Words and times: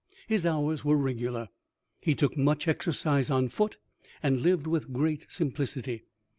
His 0.27 0.47
hours 0.47 0.83
were 0.83 0.95
regular. 0.97 1.49
He 1.99 2.15
took 2.15 2.35
much 2.35 2.67
exercise 2.67 3.29
on 3.29 3.49
foot, 3.49 3.77
and 4.23 4.41
lived 4.41 4.65
with 4.65 4.91
great 4.91 5.27
simplicity. 5.29 6.05